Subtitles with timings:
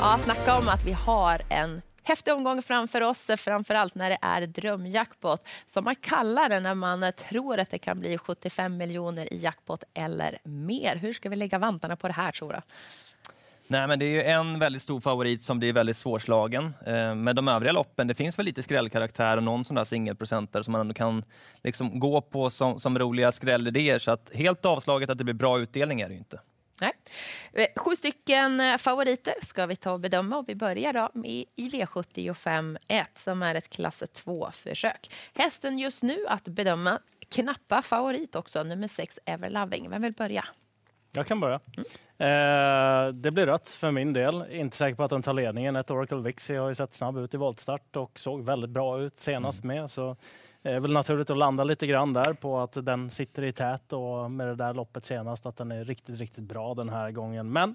[0.00, 4.46] Ja, snacka om att vi har en häftig omgång framför oss, framförallt när det är
[4.46, 9.38] drömjackpot, som man kallar det när man tror att det kan bli 75 miljoner i
[9.38, 10.96] jackpot eller mer.
[10.96, 12.60] Hur ska vi lägga vantarna på det här, tror du?
[13.68, 16.74] Nej, men det är ju en väldigt stor favorit som blir väldigt svårslagen.
[16.86, 20.64] Eh, med de övriga loppen, det finns väl lite skrällkaraktär och någon sån där singelprocentare
[20.64, 21.24] som man ändå kan
[21.62, 23.98] liksom gå på som, som roliga skrällidéer.
[23.98, 26.40] Så att helt avslaget att det blir bra utdelning är det ju inte.
[26.80, 26.92] Nej.
[27.52, 31.44] Eh, sju stycken eh, favoriter ska vi ta och bedöma och vi börjar då med
[31.56, 35.14] i V75 1 som är ett klass 2-försök.
[35.34, 36.98] Hästen just nu att bedöma,
[37.28, 39.90] knappa favorit också, nummer 6 Everloving.
[39.90, 40.44] Vem vill börja?
[41.16, 41.60] Jag kan börja.
[41.76, 41.86] Mm.
[42.18, 44.44] Eh, det blir rött för min del.
[44.50, 45.76] Inte säker på att den tar ledningen.
[45.76, 49.18] Ett Oracle Vixie har ju sett snabb ut i voltstart och såg väldigt bra ut
[49.18, 49.76] senast mm.
[49.76, 49.90] med.
[49.90, 50.16] Så
[50.62, 53.92] det är väl naturligt att landa lite grann där på att den sitter i tät
[53.92, 57.52] och med det där loppet senast att den är riktigt, riktigt bra den här gången.
[57.52, 57.74] Men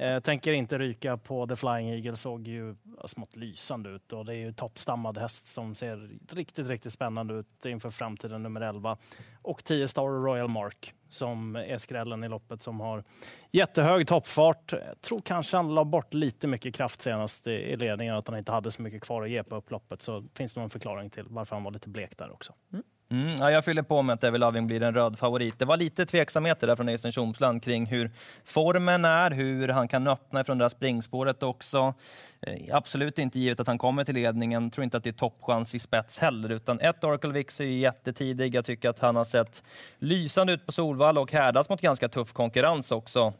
[0.00, 4.32] eh, tänker inte ryka på The Flying Eagle, såg ju smått lysande ut och det
[4.32, 8.98] är ju toppstammad häst som ser riktigt, riktigt spännande ut inför framtiden nummer 11.
[9.42, 13.04] Och 10 Star Royal Mark som är skrällen i loppet som har
[13.50, 14.72] jättehög toppfart.
[14.72, 18.52] Jag tror kanske han la bort lite mycket kraft senast i ledningen, att han inte
[18.52, 20.02] hade så mycket kvar att ge på upploppet.
[20.02, 22.52] Så finns det nog en förklaring till varför han var lite blek där också.
[22.72, 22.84] Mm.
[23.12, 25.58] Mm, ja, jag fyller på med att Evil Loving blir en röd favorit.
[25.58, 28.10] Det var lite tveksamheter där från Eisen Tjomsland kring hur
[28.44, 31.94] formen är, hur han kan öppna från det där springspåret också.
[32.40, 34.70] Eh, absolut inte givet att han kommer till ledningen.
[34.70, 38.54] Tror inte att det är toppchans i spets heller, utan ett Oracle Vix är jättetidig.
[38.54, 39.64] Jag tycker att han har sett
[39.98, 43.32] lysande ut på Solvalla och härdats mot ganska tuff konkurrens också.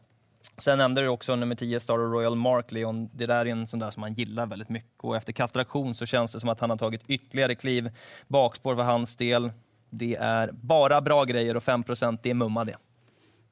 [0.57, 3.09] Sen nämnde du också nummer 10, Star Royal Mark Leon.
[3.13, 6.05] Det där är en sån där som man gillar väldigt mycket och efter kastration så
[6.05, 7.89] känns det som att han har tagit ytterligare kliv
[8.27, 9.51] bakspår för hans del.
[9.89, 11.83] Det är bara bra grejer och 5
[12.21, 12.75] det är mumma det.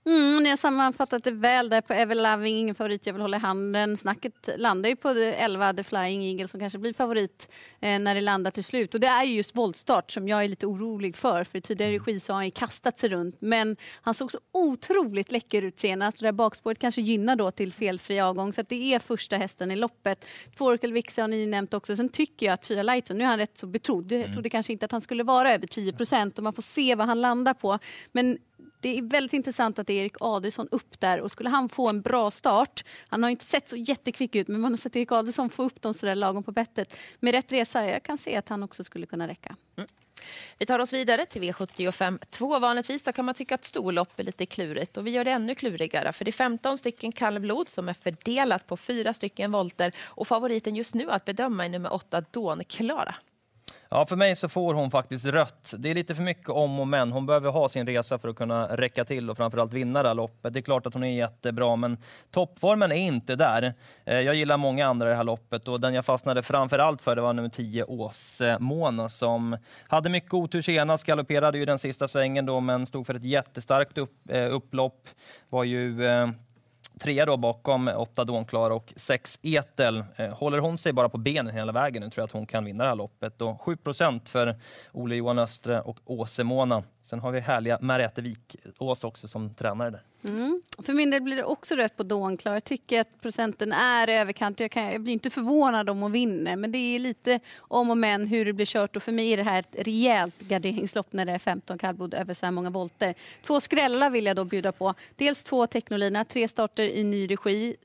[0.10, 3.38] Mm, ni har sammanfattat det väl där på Ever Loving, ingen favorit jag vill hålla
[3.38, 3.98] i handen.
[3.98, 8.22] Snacket landar ju på 11 The Flying Eagle som kanske blir favorit eh, när det
[8.22, 8.94] landar till slut.
[8.94, 11.44] Och det är just voltstart som jag är lite orolig för.
[11.44, 12.06] För tidigare mm.
[12.06, 13.36] regi så har han ju kastat sig runt.
[13.40, 16.20] Men han såg så otroligt läcker ut senast.
[16.20, 18.54] Det där bakspåret kanske gynnar då till felfri avgång.
[18.54, 20.26] Så det är första hästen i loppet.
[20.56, 21.96] Forkel Vixe har ni nämnt också.
[21.96, 24.12] Sen tycker jag att Fyra Lightson, nu är han rätt så betrodd.
[24.12, 24.34] Jag mm.
[24.34, 27.08] trodde kanske inte att han skulle vara över 10 procent och man får se vad
[27.08, 27.80] han landar på.
[28.12, 28.38] Men
[28.80, 31.90] det är väldigt intressant att det är Erik Adelsson upp där och skulle han få
[31.90, 35.12] en bra start, han har inte sett så jättekvick ut, men man har sett Erik
[35.12, 36.98] Adelsson få upp dem sådär lagom på bettet.
[37.20, 39.56] Med rätt resa, jag kan se att han också skulle kunna räcka.
[39.78, 39.90] Mm.
[40.58, 42.60] Vi tar oss vidare till V75 2.
[42.60, 46.14] Vanligtvis kan man tycka att storlopp är lite klurigt och vi gör det ännu klurigare
[46.14, 50.76] för det är 15 stycken kallblod som är fördelat på fyra stycken volter och favoriten
[50.76, 53.16] just nu att bedöma är nummer 8 Dawn Klara.
[53.92, 55.74] Ja, för mig så får hon faktiskt rött.
[55.78, 57.12] Det är lite för mycket om och men.
[57.12, 60.16] Hon behöver ha sin resa för att kunna räcka till och framförallt vinna det här
[60.16, 60.54] loppet.
[60.54, 61.98] Det är klart att hon är jättebra, men
[62.32, 63.74] toppformen är inte där.
[64.06, 67.16] Eh, jag gillar många andra i det här loppet och den jag fastnade framförallt för
[67.16, 69.58] det var nummer 10 Åsmona som
[69.88, 73.98] hade mycket otur senast, galopperade ju den sista svängen då, men stod för ett jättestarkt
[73.98, 75.08] upp, eh, upplopp.
[75.50, 76.30] Var ju eh,
[77.00, 80.04] Trea då bakom åtta Dånklara och sex Etel.
[80.16, 82.66] Eh, håller hon sig bara på benen hela vägen nu tror jag att hon kan
[82.66, 83.42] vinna det här loppet.
[83.42, 84.56] Och 7% för
[84.92, 86.84] Ole Johan Östre och Åse Mona.
[87.04, 90.02] Sen har vi härliga Mariette Wikås också som tränare där.
[90.24, 90.62] Mm.
[90.78, 92.54] För min del blir det också rött på Dånklar.
[92.54, 94.60] Jag tycker att procenten är överkant.
[94.60, 97.98] Jag, kan, jag blir inte förvånad om hon vinner, men det är lite om och
[97.98, 98.96] men hur det blir kört.
[98.96, 102.34] Och för mig är det här ett rejält garderingslopp när det är 15 kallblod över
[102.34, 103.16] så här många volter.
[103.44, 104.94] Två skrällar vill jag då bjuda på.
[105.16, 107.76] Dels två Technolina, tre starter i ny regi.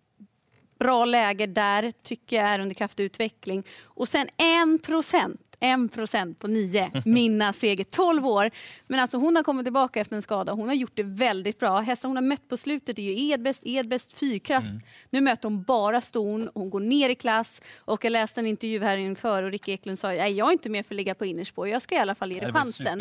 [0.79, 3.65] Bra läge där, tycker jag är under kraftig utveckling.
[3.83, 6.91] Och sen en procent 1 procent på 9.
[7.05, 8.51] Minna Seger, 12 år.
[8.87, 10.53] Men alltså hon har kommit tillbaka efter en skada.
[10.53, 11.81] Hon har gjort det väldigt bra.
[11.81, 14.71] Hästar hon har mött på slutet är ju Edbest, Edbest, Fyrkraft.
[14.71, 14.83] Mm.
[15.11, 16.51] Nu möter hon bara ston.
[16.55, 17.63] Hon går ner i klass.
[17.77, 20.69] Och jag läste en intervju här inför och Rick Eklund sa att jag är inte
[20.69, 21.69] med för att ligga på innerspår.
[21.69, 22.99] Jag ska i alla fall ge det chansen.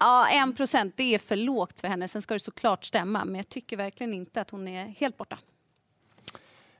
[0.00, 0.94] Ja, 1 procent.
[0.96, 2.08] Det är för lågt för henne.
[2.08, 3.24] Sen ska det såklart stämma.
[3.24, 5.38] Men jag tycker verkligen inte att hon är helt borta.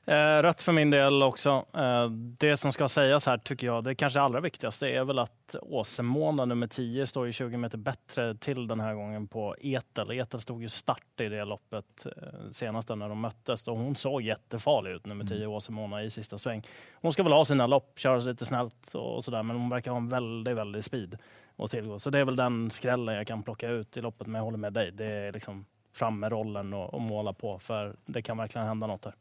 [0.09, 1.65] Eh, rött för min del också.
[1.75, 5.55] Eh, det som ska sägas här tycker jag, det kanske allra viktigaste är väl att
[5.63, 10.11] Åsemåna nummer 10 står ju 20 meter bättre till den här gången på Etel.
[10.11, 14.23] Etel stod ju start i det loppet eh, senast när de möttes och hon såg
[14.23, 15.51] jättefarlig ut, nummer 10 mm.
[15.51, 16.63] Åsemåna i sista sväng.
[16.95, 19.99] Hon ska väl ha sina lopp, köra lite snällt och sådär, men hon verkar ha
[19.99, 21.19] en väldigt, väldigt speed
[21.57, 21.99] att tillgå.
[21.99, 24.59] Så det är väl den skrällen jag kan plocka ut i loppet, men jag håller
[24.59, 24.91] med dig.
[24.93, 28.87] Det är liksom fram med rollen och, och måla på, för det kan verkligen hända
[28.87, 29.15] något där.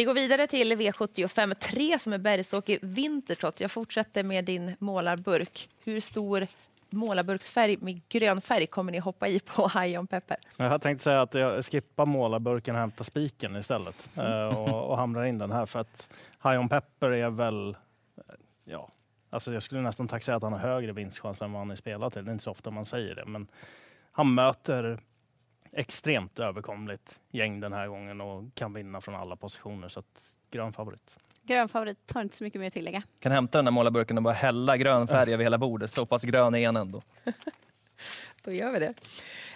[0.00, 3.60] Vi går vidare till V75 3 som är Bergsåker Vintertrott.
[3.60, 5.68] Jag fortsätter med din målarburk.
[5.84, 6.46] Hur stor
[6.90, 10.36] målarburksfärg med grön färg kommer ni hoppa i på High on Pepper?
[10.56, 15.24] Jag tänkte säga att jag skippar målarburken och hämtar spiken istället eh, och, och hamrar
[15.24, 16.10] in den här för att
[16.42, 18.88] High on Pepper är väl, eh, ja,
[19.30, 22.12] alltså jag skulle nästan säga att han har högre vinstchans än vad han är spelad
[22.12, 22.24] till.
[22.24, 23.46] Det är inte så ofta man säger det, men
[24.12, 24.98] han möter
[25.72, 29.88] extremt överkomligt gäng den här gången och kan vinna från alla positioner.
[29.88, 31.16] Så att grön favorit.
[31.42, 33.02] Grön favorit, har inte så mycket mer att tillägga.
[33.20, 35.92] Kan hämta den där målarburken och bara hälla grön färg över hela bordet.
[35.92, 37.02] Så pass grön är han ändå.
[38.42, 38.94] Då gör vi det.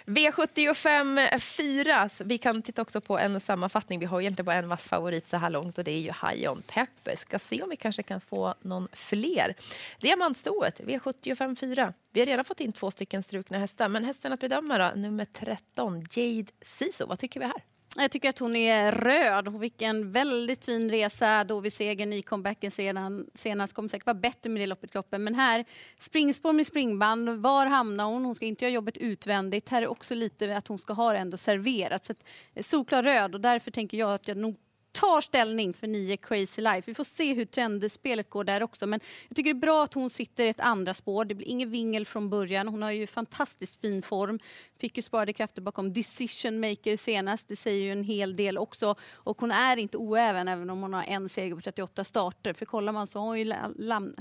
[0.05, 2.09] V75 4.
[2.19, 3.99] Vi kan titta också på en sammanfattning.
[3.99, 6.51] Vi har egentligen bara en vass favorit så här långt och det är ju High
[6.51, 7.15] On Pepper.
[7.15, 9.55] Ska se om vi kanske kan få någon fler.
[9.99, 11.93] Diamantstoet, V75 4.
[12.11, 15.25] Vi har redan fått in två stycken strukna hästar, men hästen att bedöma då, nummer
[15.25, 17.05] 13, Jade Siso.
[17.07, 17.74] Vad tycker vi här?
[17.97, 19.47] Jag tycker att hon är röd.
[19.47, 23.73] Hon fick en väldigt fin resa då vi segern i comebacken sedan, senast.
[23.73, 25.23] Kommer säkert vara bättre med det loppet kroppen.
[25.23, 25.65] Men här,
[25.99, 27.29] springspår med springband.
[27.29, 28.25] Var hamnar hon?
[28.25, 29.69] Hon ska inte göra jobbet utvändigt.
[29.69, 32.05] Här är också lite att hon ska ha det ändå serverat.
[32.05, 34.55] Så att, solklar röd och därför tänker jag att jag nog
[34.95, 36.91] tar ställning för nio Crazy Life.
[36.91, 38.87] Vi får se hur trendspelet går där också.
[38.87, 41.25] Men jag tycker det är bra att hon sitter i ett andra spår.
[41.25, 42.67] Det blir ingen vingel från början.
[42.67, 44.39] Hon har ju fantastiskt fin form.
[44.79, 47.47] Fick ju sparade krafter bakom Decision Maker senast.
[47.47, 48.95] Det säger ju en hel del också.
[49.13, 52.53] Och hon är inte oäven även om hon har en seger på 38 starter.
[52.53, 53.53] För kollar man så har hon ju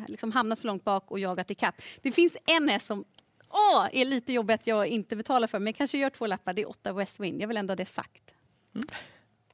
[0.09, 1.83] liksom hamnat för långt bak och jagat ikapp.
[2.03, 3.05] Det finns en häst som
[3.51, 6.53] åh, är lite jobbigt att jag inte betalar för, men jag kanske gör två lappar.
[6.53, 7.43] Det är åtta West Wind.
[7.43, 8.31] Jag vill ändå ha det sagt.
[8.75, 8.87] Mm.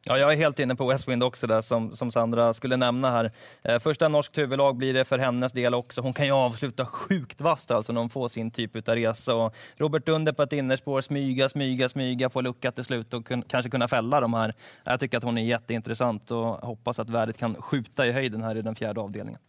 [0.05, 3.31] Ja, jag är helt inne på Westwind också där som, som Sandra skulle nämna här.
[3.63, 6.01] Eh, första norskt huvudlag blir det för hennes del också.
[6.01, 9.35] Hon kan ju avsluta sjukt vasst alltså när hon får sin typ av resa.
[9.35, 13.43] Och Robert Dunder på ett innerspår, smyga, smyga, smyga, få lucka till slut och kun,
[13.43, 14.55] kanske kunna fälla de här.
[14.85, 18.57] Jag tycker att hon är jätteintressant och hoppas att värdet kan skjuta i höjden här
[18.57, 19.41] i den fjärde avdelningen.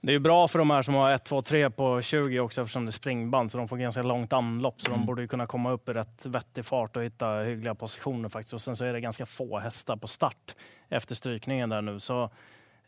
[0.00, 2.84] Det är bra för de här som har 1, 2, 3 på 20 också eftersom
[2.84, 5.00] det är springband så de får ganska långt anlopp så mm.
[5.00, 8.54] de borde kunna komma upp i rätt vettig fart och hitta hyggliga positioner faktiskt.
[8.54, 10.56] Och sen så är det ganska få hästar på start
[10.88, 12.00] efter strykningen där nu.
[12.00, 12.30] Så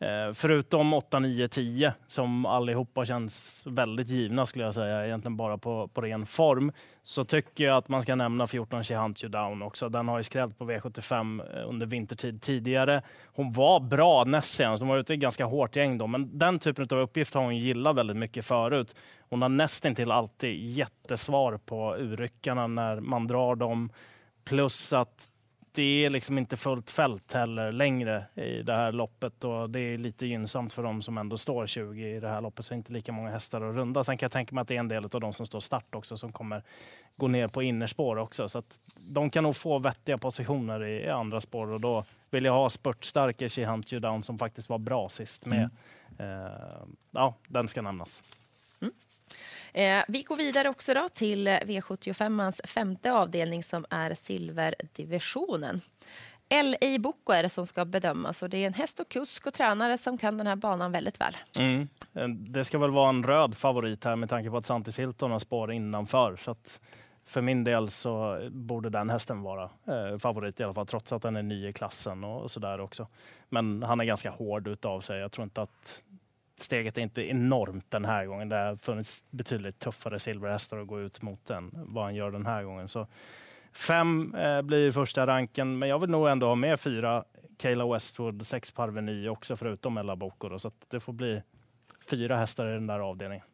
[0.01, 5.59] Eh, förutom 8, 9, 10 som allihopa känns väldigt givna skulle jag säga, egentligen bara
[5.59, 6.73] på, på ren form,
[7.03, 9.89] så tycker jag att man ska nämna 14 She Hunt You Down också.
[9.89, 13.03] Den har ju skrällt på V75 eh, under vintertid tidigare.
[13.27, 16.59] Hon var bra näst senast, hon var ute i ganska hårt gäng då, men den
[16.59, 18.95] typen av uppgift har hon gillat väldigt mycket förut.
[19.21, 23.91] Hon har nästintill alltid jättesvar på urryckarna när man drar dem.
[24.45, 25.29] Plus att
[25.79, 29.99] det är liksom inte fullt fält heller längre i det här loppet och det är
[29.99, 33.13] lite gynnsamt för de som ändå står 20 i det här loppet så inte lika
[33.13, 34.05] många hästar att runda.
[34.05, 35.95] Sen kan jag tänka mig att det är en del av de som står start
[35.95, 36.63] också som kommer
[37.17, 41.09] gå ner på innerspår också så att de kan nog få vettiga positioner i, i
[41.09, 44.79] andra spår och då vill jag ha spurtstarka She Hunt You Down som faktiskt var
[44.79, 45.71] bra sist med.
[46.19, 46.31] Mm.
[46.31, 46.53] Uh,
[47.11, 48.23] ja, den ska nämnas.
[49.73, 55.81] Eh, vi går vidare också då till V75ans femte avdelning som är silverdivisionen.
[56.51, 59.55] LA Boko är det som ska bedömas och det är en häst och kusk och
[59.55, 61.37] tränare som kan den här banan väldigt väl.
[61.61, 61.89] Mm.
[62.15, 65.31] Eh, det ska väl vara en röd favorit här med tanke på att Santis Hilton
[65.31, 66.37] har spår innanför.
[66.37, 66.81] Så att
[67.25, 71.23] för min del så borde den hästen vara eh, favorit i alla fall, trots att
[71.23, 73.07] den är ny i klassen och, och sådär också.
[73.49, 75.21] Men han är ganska hård utav sig.
[75.21, 76.03] Jag tror inte att
[76.61, 78.49] steget är inte enormt den här gången.
[78.49, 82.47] Det har funnits betydligt tuffare silverhästar att gå ut mot än vad han gör den
[82.47, 82.89] här gången.
[82.89, 83.07] Så
[83.73, 87.25] fem eh, blir första ranken, men jag vill nog ändå ha med fyra
[87.59, 90.59] Kayla Westwood, sex Parveny också förutom Ella Boko.
[90.59, 91.43] Så det får bli
[92.11, 93.45] fyra hästar i den där avdelningen.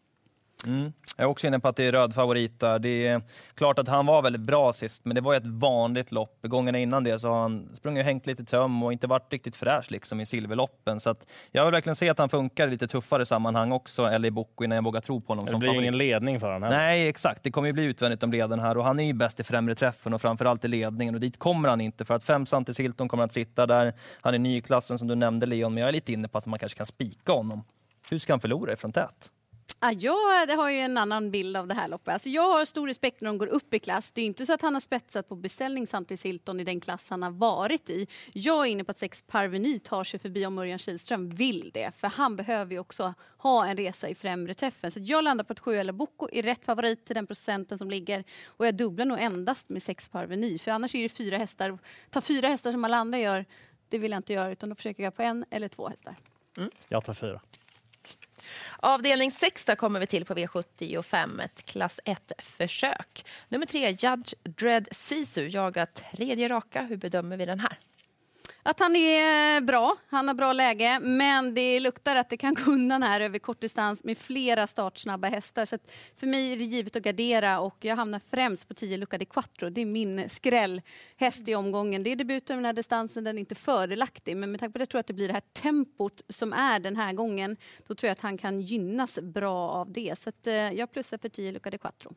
[0.66, 0.92] Mm.
[1.16, 2.78] Jag är också inne på att det är röd favorit där.
[2.78, 3.22] Det är
[3.54, 6.38] klart att han var väldigt bra sist, men det var ett vanligt lopp.
[6.42, 9.56] Gångerna innan det så har han sprungit och hängt lite töm och inte varit riktigt
[9.56, 11.00] fräsch liksom i silverloppen.
[11.00, 11.14] Så
[11.52, 14.64] jag vill verkligen se att han funkar i lite tuffare sammanhang också, eller i Boko,
[14.64, 15.82] innan jag vågar tro på honom det som blir favorit.
[15.82, 16.68] ingen ledning för honom.
[16.70, 17.42] Nej, exakt.
[17.42, 19.74] Det kommer ju bli utvändigt om leden här och han är ju bäst i främre
[19.74, 23.08] träffen och framförallt i ledningen och dit kommer han inte för att fem Santis Hilton
[23.08, 23.92] kommer att sitta där.
[24.20, 26.38] Han är ny i klassen som du nämnde Leon, men jag är lite inne på
[26.38, 27.64] att man kanske kan spika honom.
[28.10, 29.30] Hur ska han förlora ifrån tät?
[29.92, 32.14] Ja, jag har ju en annan bild av det här loppet.
[32.14, 34.10] Alltså jag har stor respekt när de går upp i klass.
[34.10, 37.10] Det är inte så att han har spetsat på beställning samtidigt Hilton i den klass
[37.10, 38.06] han har varit i.
[38.32, 41.96] Jag är inne på att sex Parveny tar sig förbi om Örjan Kihlström vill det.
[41.96, 44.90] För han behöver ju också ha en resa i främre träffen.
[44.90, 47.90] Så jag landar på att sju eller Boko är rätt favorit till den procenten som
[47.90, 48.24] ligger.
[48.46, 50.58] Och jag dubblar nog endast med sex Parveny.
[50.58, 51.78] För annars är det fyra hästar.
[52.10, 53.44] Ta fyra hästar som alla andra gör,
[53.88, 54.50] det vill jag inte göra.
[54.50, 56.16] Utan då försöker jag på en eller två hästar.
[56.56, 56.70] Mm.
[56.88, 57.40] Jag tar fyra.
[58.76, 63.24] Avdelning 6 kommer vi till på V75, ett klass 1-försök.
[63.48, 66.82] Nummer 3, Judge Dread Sisu, jagar tredje raka.
[66.82, 67.78] Hur bedömer vi den här?
[68.66, 72.54] Att han är eh, bra, han har bra läge, men det luktar att det kan
[72.64, 75.64] gå undan här över kortdistans med flera startsnabba hästar.
[75.64, 75.78] Så
[76.16, 79.24] för mig är det givet att gardera och jag hamnar främst på 10 Luca di
[79.24, 79.70] Quattro.
[79.70, 82.02] Det är min skrällhäst i omgången.
[82.02, 84.86] Det är debuten den här distansen, den är inte fördelaktig, men med tanke på det
[84.86, 87.56] tror jag att det blir det här tempot som är den här gången,
[87.86, 90.18] då tror jag att han kan gynnas bra av det.
[90.18, 92.14] Så att, eh, jag plussar för 10 Luca di Quattro.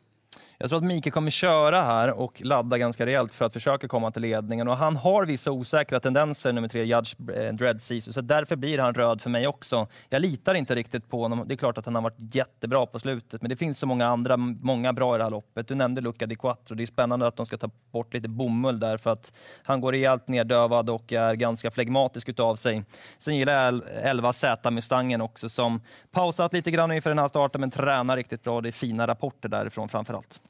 [0.58, 4.12] Jag tror att Mikael kommer köra här och ladda ganska rejält för att försöka komma
[4.12, 4.68] till ledningen.
[4.68, 8.80] Och han har vissa osäkra tendenser, nummer tre, Judge eh, Dread Caesar, så därför blir
[8.80, 9.88] han röd för mig också.
[10.10, 11.44] Jag litar inte riktigt på honom.
[11.48, 14.08] Det är klart att han har varit jättebra på slutet, men det finns så många
[14.08, 15.68] andra, många bra i det här loppet.
[15.68, 16.76] Du nämnde Luca di Quattro.
[16.76, 19.92] Det är spännande att de ska ta bort lite bomull där, för att han går
[19.92, 22.84] rejält neddövad och är ganska flegmatisk utav sig.
[23.18, 27.72] Sen gillar jag 11 Z-mustangen också, som pausat lite grann inför den här starten, men
[27.72, 28.62] tränar riktigt bra.
[28.62, 30.42] Det är fina rapporter därifrån framförallt allt.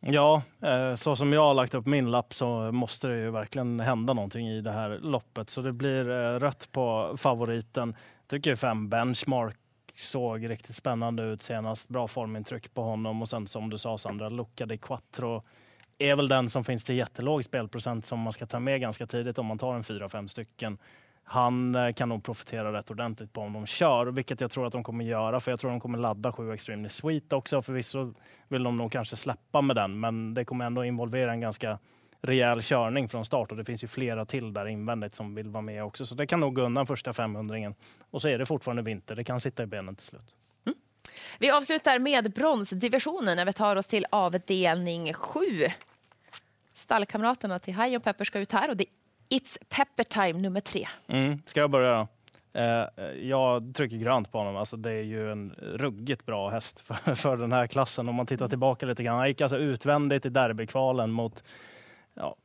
[0.00, 3.80] Ja, eh, så som jag har lagt upp min lapp så måste det ju verkligen
[3.80, 5.50] hända någonting i det här loppet.
[5.50, 7.94] Så det blir eh, rött på favoriten.
[8.20, 9.56] Jag tycker fem benchmark
[9.94, 11.88] såg riktigt spännande ut senast.
[11.88, 15.42] Bra formintryck på honom och sen som du sa Sandra, Luca di Quattro
[15.98, 19.38] är väl den som finns till jättelåg spelprocent som man ska ta med ganska tidigt
[19.38, 20.78] om man tar en fyra, fem stycken
[21.24, 24.72] han eh, kan nog profitera rätt ordentligt på om de kör, vilket jag tror att
[24.72, 25.40] de kommer göra.
[25.40, 27.62] För jag tror att de kommer ladda 7 Extremely Sweet också.
[27.62, 28.14] Förvisso
[28.48, 31.78] vill de nog kanske släppa med den, men det kommer ändå involvera en ganska
[32.22, 35.62] rejäl körning från start och det finns ju flera till där invändigt som vill vara
[35.62, 36.06] med också.
[36.06, 37.72] Så det kan nog gå undan första 500
[38.10, 39.16] Och så är det fortfarande vinter.
[39.16, 40.36] Det kan sitta i benen till slut.
[40.66, 40.78] Mm.
[41.38, 45.40] Vi avslutar med bronsdivisionen när vi tar oss till avdelning 7.
[46.74, 48.84] Stallkamraterna till High Pepper ska ut här och det
[49.32, 50.88] It's Pepper Time nummer tre.
[51.08, 52.08] Mm, ska jag börja?
[52.52, 54.56] Eh, jag trycker grönt på honom.
[54.56, 58.08] Alltså, det är ju en ruggigt bra häst för, för den här klassen.
[58.08, 59.18] Om man tittar tillbaka lite grann.
[59.18, 61.44] Han gick alltså utvändigt i derbykvalen mot
[62.14, 62.36] ja,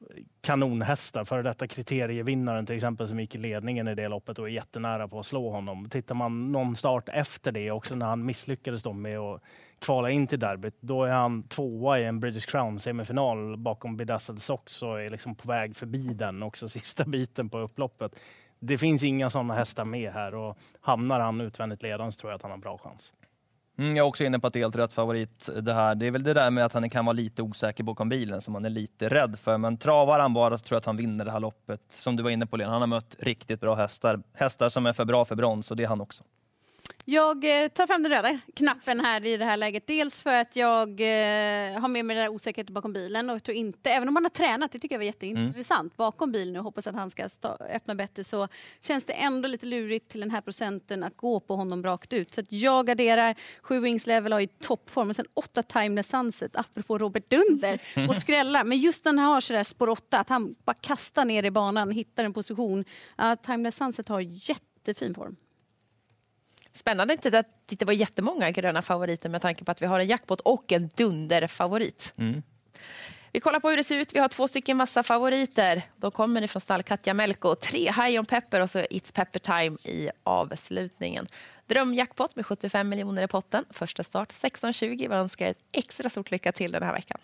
[0.41, 1.23] kanonhästar.
[1.23, 5.07] Före detta kriterievinnaren till exempel som gick i ledningen i det loppet och är jättenära
[5.07, 5.89] på att slå honom.
[5.89, 9.41] Tittar man någon start efter det också när han misslyckades då med att
[9.79, 14.41] kvala in till derbyt, då är han tvåa i en British Crown semifinal bakom Bedazzled
[14.41, 18.19] Sox och är liksom på väg förbi den också sista biten på upploppet.
[18.59, 22.35] Det finns inga sådana hästar med här och hamnar han utvändigt ledande så tror jag
[22.35, 23.13] att han har bra chans.
[23.79, 25.95] Mm, jag är också inne på att det är helt rätt favorit det här.
[25.95, 28.53] Det är väl det där med att han kan vara lite osäker bakom bilen som
[28.53, 29.57] man är lite rädd för.
[29.57, 31.81] Men travar han bara så tror jag att han vinner det här loppet.
[31.89, 34.23] Som du var inne på Lena, han har mött riktigt bra hästar.
[34.33, 36.23] Hästar som är för bra för brons och det är han också.
[37.09, 39.87] Jag eh, tar fram den röda knappen här i det här läget.
[39.87, 43.57] Dels för att jag eh, har med mig den där osäkerheten bakom bilen och tror
[43.57, 45.91] inte, även om man har tränat, det tycker jag var jätteintressant, mm.
[45.95, 47.29] bakom bilen och hoppas att han ska
[47.69, 48.47] öppna bättre så
[48.81, 52.33] känns det ändå lite lurigt till den här procenten att gå på honom rakt ut.
[52.33, 56.97] Så jag garderar, sju wings level har i toppform och sen åtta timeless sunset, apropå
[56.97, 58.63] Robert Dunder och skrällar.
[58.63, 61.91] Men just när han har sådär spår åtta, att han bara kastar ner i banan,
[61.91, 62.85] hittar en position.
[63.21, 65.35] Uh, timeless sunset har jättefin form.
[66.77, 70.07] Spännande inte att det var jättemånga gröna favoriter med tanke på att vi har en
[70.07, 72.13] jackpot och en dunderfavorit.
[72.17, 72.43] Mm.
[73.31, 74.15] Vi kollar på hur det ser ut.
[74.15, 75.81] Vi har två stycken massa favoriter.
[75.95, 77.55] De kommer ifrån stall Katja Melko.
[77.55, 81.27] Tre High on Pepper och så It's Pepper Time i avslutningen.
[81.65, 83.65] Drömjackpot med 75 miljoner i potten.
[83.69, 85.09] Första start 16.20.
[85.09, 87.19] Vi önskar ett extra stort lycka till den här veckan.